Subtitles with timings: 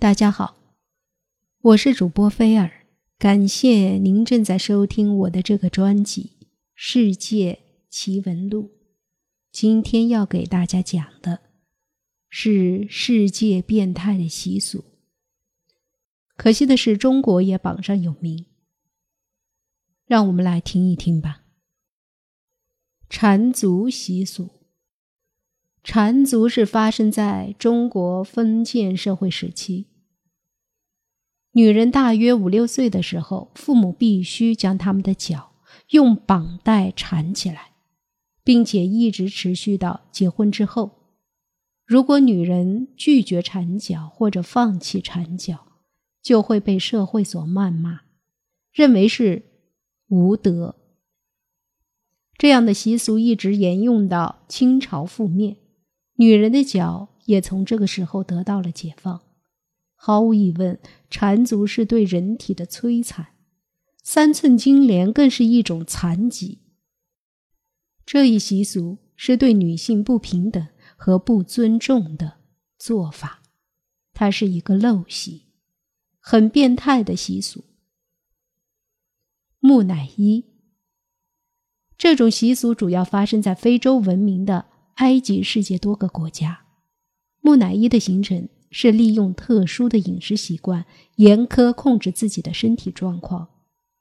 [0.00, 0.56] 大家好，
[1.60, 2.86] 我是主播菲尔，
[3.18, 6.38] 感谢您正在收听我的这个专辑
[6.74, 7.58] 《世界
[7.90, 8.62] 奇闻录》。
[9.52, 11.40] 今天要给大家讲的
[12.30, 14.82] 是世界变态的习俗。
[16.34, 18.46] 可惜的是，中国也榜上有名。
[20.06, 21.42] 让我们来听一听吧。
[23.10, 24.48] 缠足习俗，
[25.84, 29.88] 缠足是发生在中国封建社会时期。
[31.52, 35.52] 女人大约五六岁的时候，父母必须将他们的脚
[35.90, 37.72] 用绑带缠起来，
[38.44, 40.92] 并且一直持续到结婚之后。
[41.84, 45.66] 如果女人拒绝缠脚或者放弃缠脚，
[46.22, 48.02] 就会被社会所谩骂，
[48.72, 49.42] 认为是
[50.08, 50.76] 无德。
[52.38, 55.56] 这样的习俗一直沿用到清朝覆灭，
[56.14, 59.20] 女人的脚也从这个时候得到了解放。
[60.02, 63.34] 毫无疑问，缠足是对人体的摧残，
[64.02, 66.62] 三寸金莲更是一种残疾。
[68.06, 70.66] 这一习俗是对女性不平等
[70.96, 72.38] 和不尊重的
[72.78, 73.42] 做法，
[74.14, 75.48] 它是一个陋习，
[76.18, 77.62] 很变态的习俗。
[79.58, 80.46] 木乃伊
[81.98, 86.64] 这种习俗主要发生在非洲文明的埃及世界多个国家。
[87.42, 88.48] 木乃伊的形成。
[88.70, 93.48] 是利用特殊的饮食习惯，严苛控制自己的身体状况，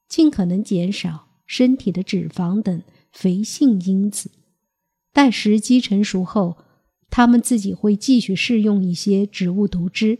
[0.08, 4.32] 尽可能减少身体的脂肪等肥性因子。
[5.12, 6.58] 待时机成熟后，
[7.10, 10.20] 他们自己会继续试用一些植物毒汁，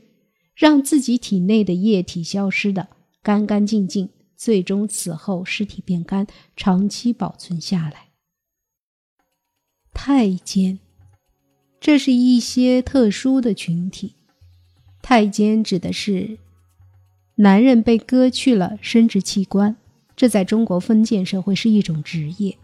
[0.56, 2.90] 让自己体内的液体消失的
[3.22, 6.26] 干干净净，最终死后尸体变干，
[6.56, 8.10] 长期保存下来。
[9.94, 10.80] 太监，
[11.80, 14.16] 这是一些特殊的群体。
[15.10, 16.38] 太监指的是
[17.34, 19.76] 男人被割去了生殖器官，
[20.16, 22.56] 这在中国封建社会是一种职业，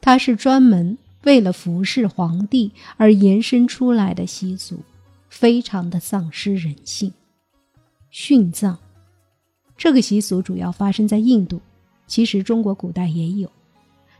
[0.00, 4.80] 它是专门为了服侍皇帝而延伸出来的习俗，
[5.28, 7.12] 非常的丧失人性。
[8.12, 8.76] 殉葬
[9.76, 11.60] 这个习俗主要发生在印度，
[12.08, 13.48] 其实中国古代也有。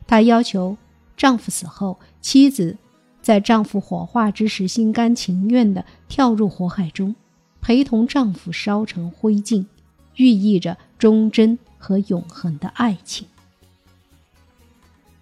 [0.07, 0.77] 他要求
[1.17, 2.77] 丈夫死后，妻子
[3.21, 7.13] 在丈夫火化之时心甘情愿地跳入火海中。
[7.63, 9.65] 陪同丈夫烧成灰烬，
[10.17, 13.25] 寓意着忠贞和永恒的爱情。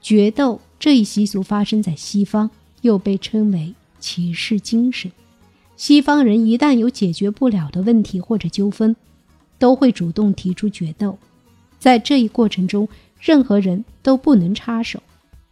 [0.02, 2.50] 决斗这一习俗发生在西方，
[2.82, 5.12] 又被称为骑士精神。
[5.78, 8.96] 西方人一旦有解决不了的问题或者纠纷，
[9.60, 11.20] 都会主动提出决斗。
[11.78, 15.04] 在这一过程中，任何人都不能插手，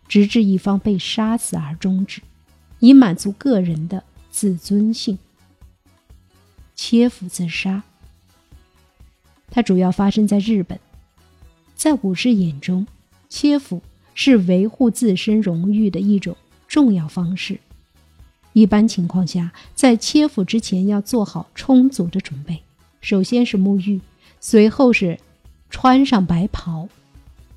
[0.08, 2.20] 直至一方被杀死而终止，
[2.80, 5.20] 以满足个人的自尊性。
[6.82, 7.84] 切腹自杀，
[9.52, 10.80] 它主要发生在日本。
[11.76, 12.88] 在武士眼中，
[13.28, 13.82] 切腹
[14.16, 16.38] 是维护自身荣誉的一种
[16.70, 17.60] 重要方式。
[18.54, 22.64] 一般情况下，在切腹之前要做好充足的准备。
[23.02, 24.00] 首先是沐浴，
[24.40, 25.20] 随后是
[25.70, 26.88] 穿上白袍，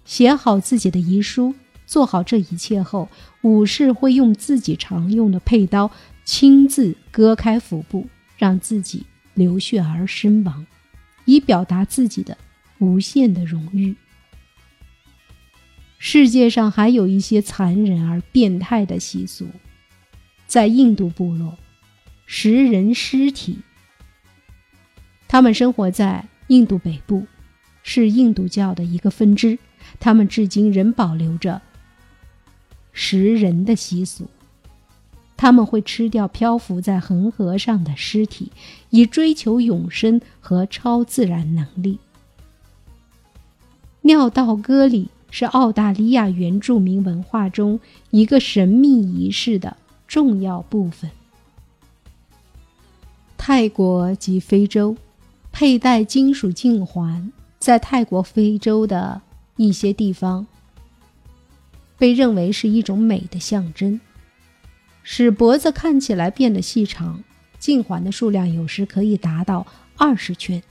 [0.05, 1.55] 写好自己的遗书。
[1.87, 3.09] 做好这一切后，
[3.43, 5.93] 武士会用自己常用的佩刀
[6.25, 9.07] 亲自割开腹部，让自己。
[9.35, 10.67] 流血而身亡，
[11.25, 12.37] 以表达自己的
[12.79, 13.95] 无限的荣誉。
[15.99, 19.47] 世界上还有一些残忍而变态的习俗，
[20.47, 21.57] 在印度部落，
[22.27, 23.61] 食人尸体。
[25.29, 27.27] 他们生活在印度北部，
[27.85, 29.59] 是印度教的一个分支，
[30.01, 31.63] 他们至今仍保留着
[32.93, 34.29] 食人的习俗。
[35.43, 38.53] 他们会吃掉漂浮在恒河上的尸体，
[38.91, 41.99] 以追求永生和超自然能力。
[44.03, 47.81] 尿道割礼是澳大利亚原住民文化中
[48.11, 49.77] 一个神秘仪式的
[50.07, 51.11] 重要部分。
[53.37, 54.97] 泰国及非洲，
[55.51, 59.21] 佩戴金属颈环，在泰国、非洲的
[59.57, 60.47] 一些地方，
[61.99, 64.01] 被认为是一种美的象征。
[65.03, 67.23] 使脖子看起来变得细长，
[67.59, 69.67] 颈环的数量有时可以达到
[69.97, 70.63] 二十圈。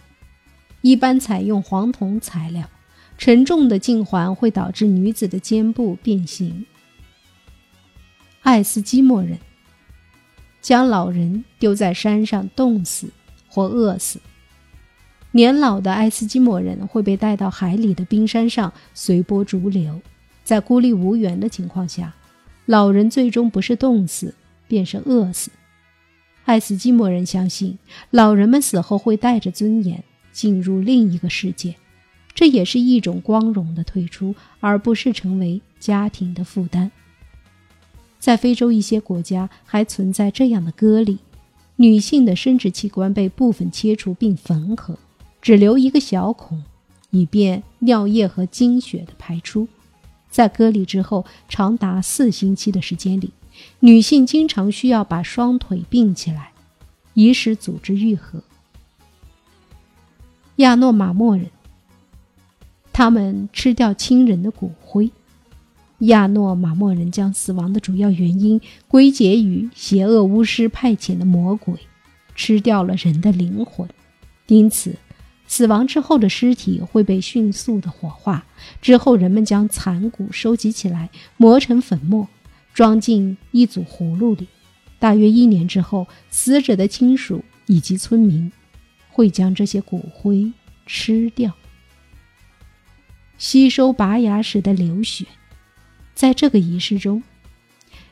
[0.82, 2.70] 一般采用黄铜材料，
[3.18, 6.66] 沉重的颈环会导致女子的肩部变形。
[8.42, 9.38] 爱斯基摩人
[10.62, 13.12] 将老人丢在山上冻死
[13.48, 14.20] 或饿死，
[15.32, 20.02] 年老的爱斯基摩人会被带到海里的冰山上随波逐流，
[20.44, 22.16] 在孤立无援的情况下。
[22.72, 24.34] 老人最终不是冻死，
[24.66, 25.52] 便是饿死。
[26.46, 27.78] 爱斯基摩人相信，
[28.12, 30.02] 老人们死后会带着尊严
[30.32, 31.76] 进入另一个世界，
[32.34, 36.90] 这也是一种光荣的退出，而不是成为家庭的负担。
[38.20, 41.18] 在非洲一些国家还存在这样的割礼：
[41.76, 44.98] 女性的生殖器官被部分切除并缝合，
[45.42, 46.64] 只留一个小孔，
[47.10, 49.68] 以便尿液和精血的排出。
[50.32, 53.32] 在割礼之后长达四星期的时间里。
[53.82, 56.52] 女性经常需要把双腿并起来，
[57.14, 58.42] 以使组织愈合。
[60.56, 61.48] 亚诺马莫人，
[62.92, 65.12] 他们吃掉亲人的骨灰。
[66.00, 71.76] 亚诺马莫人将死亡的主要原因归结于邪恶巫师派遣的魔鬼
[72.34, 73.88] 吃掉了人的灵魂，
[74.48, 74.96] 因此，
[75.52, 78.46] 死亡之后的尸体会被迅速的火化。
[78.82, 82.26] 之后，人们将残骨收集起来，磨成粉末。
[82.74, 84.48] 装进一组葫芦里，
[84.98, 88.50] 大约一年之后，死者的亲属以及村民
[89.10, 90.54] 会将这些骨灰
[90.86, 91.52] 吃掉。
[93.38, 95.26] 吸收拔牙时的流血，
[96.16, 97.22] 在这个仪式中，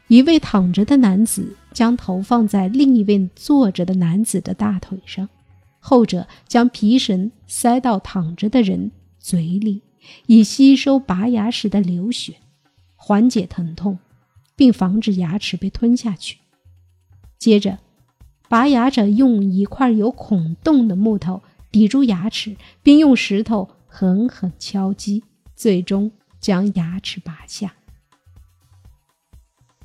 [0.09, 5.29] 一位躺着的男子将头放在另一位坐着的男子的大腿上，
[5.79, 9.81] 后者将皮绳塞到躺着的人嘴里，
[10.27, 12.35] 以吸收拔牙时的流血，
[12.95, 13.99] 缓解疼痛。
[14.59, 16.39] 并防止牙齿被吞下去。
[17.37, 17.79] 接着，
[18.49, 21.41] 拔牙者用一块有孔洞的木头
[21.71, 25.23] 抵住牙齿，并用石头狠狠敲击，
[25.55, 26.11] 最终
[26.41, 27.73] 将牙齿拔下。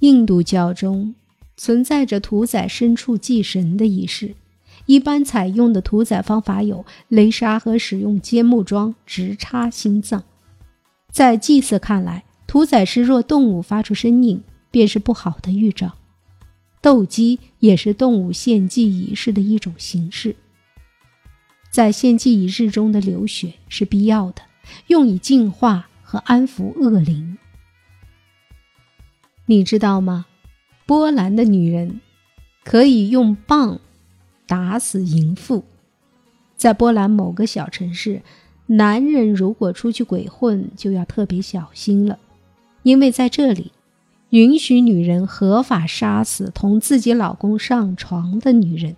[0.01, 1.15] 印度教中
[1.57, 4.35] 存在着屠宰牲畜祭神的仪式，
[4.87, 10.23] 一般采用的屠宰方法有雷杀和使用尖木桩直插心脏。
[11.11, 15.93] 在祭祀看来，屠宰时若动物发出声音，便是不好的预兆。
[16.81, 20.37] 斗鸡也是动物献祭仪式的一种形式。
[21.71, 24.43] 在献祭仪式中的流血是必要的，
[24.89, 27.39] 用以净化和安抚恶灵。
[29.47, 30.27] 你知道吗？
[30.87, 32.01] 波兰的女人
[32.63, 33.81] 可以用棒
[34.47, 35.65] 打死淫妇。
[36.57, 38.23] 在波兰某个小城市，
[38.67, 42.19] 男人如果出去鬼混，就要特别小心了，
[42.83, 43.73] 因为在这里。
[44.31, 48.97] 允许女人合法杀死同自己老公上床的女人，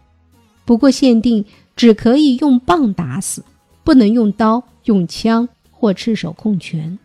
[0.64, 1.44] 不过限定
[1.74, 3.44] 只可以用棒打死，
[3.84, 6.98] 不能用刀、用枪或赤手空拳。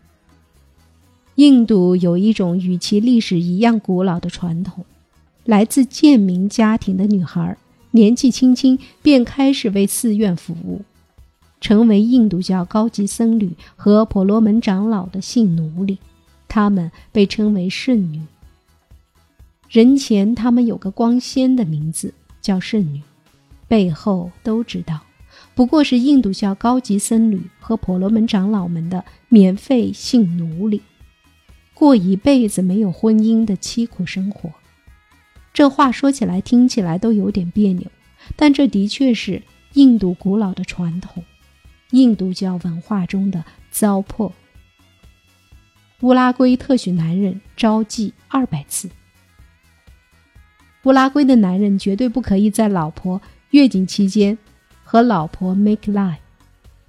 [1.34, 4.82] 印度有一种与其历史一样古老的传统：
[5.44, 7.58] 来自贱民家庭的女孩，
[7.92, 10.82] 年纪轻轻便开始为寺院服务，
[11.60, 15.98] 成为印度教高级僧侣和婆罗门长老的性奴隶。
[16.48, 18.20] 他们被称为圣女。
[19.70, 22.12] 人前他们有个光鲜的名字
[22.42, 23.00] 叫圣女，
[23.68, 25.00] 背后都知道，
[25.54, 30.82] 不过是印度教高级僧侣和婆罗门长老们的免费性奴隶，
[31.72, 34.50] 过一辈子没有婚姻的凄苦生活。
[35.52, 37.90] 这话说起来听起来都有点别扭，
[38.36, 39.42] 但这的确是
[39.74, 41.22] 印度古老的传统，
[41.90, 44.32] 印度教文化中的糟粕。
[46.00, 48.90] 乌拉圭特许男人招妓二百次。
[50.84, 53.20] 乌拉圭的男人绝对不可以在老婆
[53.50, 54.36] 月经期间
[54.82, 56.16] 和老婆 make love，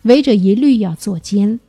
[0.02, 1.60] 违者一律要坐监。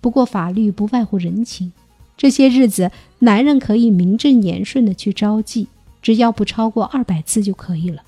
[0.00, 1.72] 不过法律不外乎人情，
[2.16, 5.66] 这些日子男人可以名正言顺的去招妓，
[6.02, 8.02] 只要不超过二百次就可以了。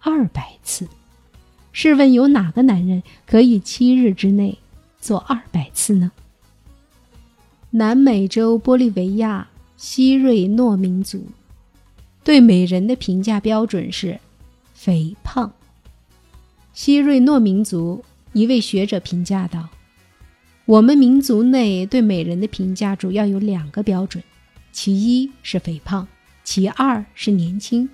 [0.00, 0.86] 二百次，
[1.72, 4.58] 试问有哪个男人可以七日之内
[5.00, 6.12] 做二百次呢？
[7.70, 11.24] 南美洲玻利维亚西瑞诺民族
[12.22, 14.20] 对美人的评价标准是
[14.74, 15.52] 肥胖。
[16.72, 19.68] 西瑞诺民族一位学者评价道
[20.66, 24.22] ：“我们民族内对美人的评价主要有两个标准，
[24.72, 26.06] 其一是肥胖，
[26.44, 27.88] 其二是年轻。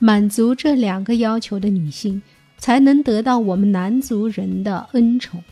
[0.00, 2.20] 满足这两个要求的女性，
[2.58, 5.44] 才能得到我们男族人的恩宠。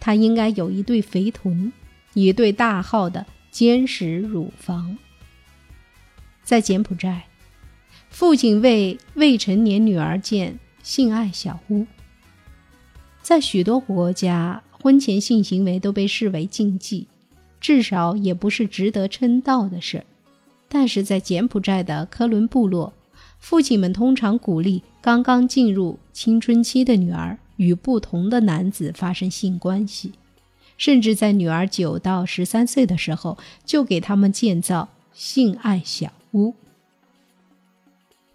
[0.00, 1.72] 她应该有一对肥臀。”
[2.16, 4.96] 一对大号的坚实乳房。
[6.44, 7.24] 在柬埔寨，
[8.08, 11.84] 父亲为未成年女儿建性爱小屋。
[13.20, 17.08] 在许多国家，婚前性行为都被视为禁忌，
[17.60, 20.04] 至少也不是值得称道的事。
[20.74, 22.92] 但是在柬埔寨的科伦部落，
[23.38, 30.14] 父亲们通常鼓励刚刚进入青春期的女儿与不同的男子发生性关系。
[30.76, 36.54] 甚至在女儿九到十三岁的时候，就给他们建造性爱小屋。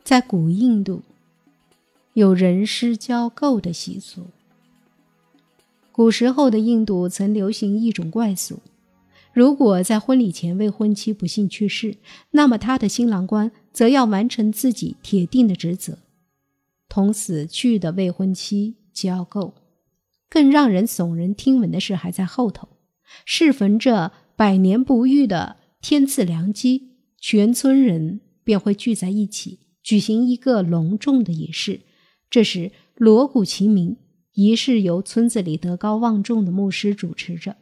[0.01, 1.01] 在古印度，
[2.13, 4.27] 有人尸交媾的习俗。
[5.91, 8.59] 古时候的印度曾流行一种怪俗：
[9.39, 11.95] 如果在婚礼前未婚妻不幸去世，
[12.31, 15.99] 那么他的新郎官则要完成自己铁定的职责，
[16.89, 19.53] 同死去的未婚妻交媾。
[20.29, 22.67] 更让人耸人听闻的事还在后头。
[23.23, 29.59] 适逢这百年不遇的天赐良机，全村人便会聚在一起。
[29.81, 31.79] 举行一个隆重的仪式，
[32.29, 33.95] 这时锣鼓齐鸣，
[34.33, 37.55] 仪式由村子里德高望重的牧师主持着，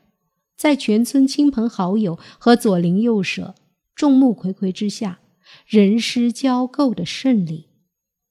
[0.57, 3.55] 在全村亲朋好友和左邻右舍
[3.95, 5.19] 众目睽睽之下，
[5.65, 7.69] 人尸交媾的胜利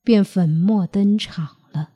[0.03, 1.91] 便粉墨登场了。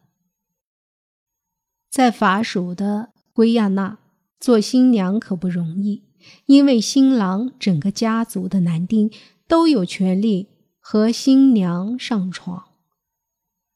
[1.90, 3.98] 在法属的圭亚那，
[4.38, 6.04] 做新娘可不容易，
[6.46, 9.10] 因为新郎整个家族的男丁
[9.46, 10.48] 都有权利。
[10.82, 12.64] 和新娘上床，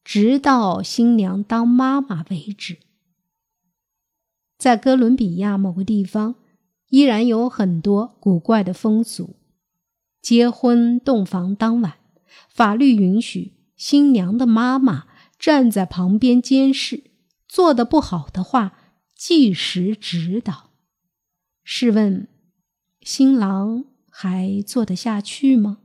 [0.03, 2.79] 直到新娘当妈妈为止。
[4.59, 6.35] 在哥伦比亚某个地方，
[6.95, 9.35] 依然有很多古怪的风俗。
[10.23, 11.95] 结婚洞房当晚，
[12.49, 17.03] 法律允许新娘的妈妈站在旁边监视，
[17.49, 18.79] 做的不好的话，
[19.17, 20.71] 即时指导。
[21.65, 22.29] 试问，
[23.01, 25.79] 新郎还做得下去吗？